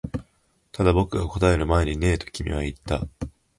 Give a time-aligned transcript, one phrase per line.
[0.71, 3.01] ただ、僕が答える前にねえと君は言った